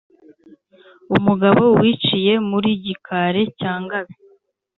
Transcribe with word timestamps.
Umugabo 1.15 1.63
wiciye 1.79 2.33
muri 2.49 2.69
Gikare 2.83 3.41
cya 3.57 3.73
Ngabe 3.83 4.13